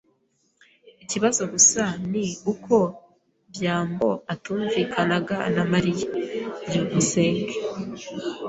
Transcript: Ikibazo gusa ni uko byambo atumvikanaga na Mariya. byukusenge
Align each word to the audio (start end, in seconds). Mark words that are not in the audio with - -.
Ikibazo 1.03 1.41
gusa 1.53 1.83
ni 2.11 2.25
uko 2.53 2.75
byambo 3.53 4.09
atumvikanaga 4.33 5.37
na 5.55 5.63
Mariya. 5.71 6.09
byukusenge 6.67 7.55